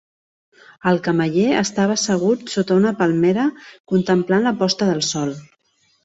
[0.91, 3.45] El cameller estava assegut sota una palmera
[3.93, 5.35] contemplant la posta del sol.